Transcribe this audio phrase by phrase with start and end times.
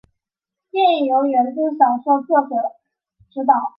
[0.71, 2.55] 电影由原着小说作者
[3.29, 3.53] 执导。